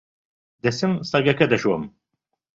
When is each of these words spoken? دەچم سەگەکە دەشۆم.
دەچم 0.63 0.93
سەگەکە 1.09 1.45
دەشۆم. 1.51 1.83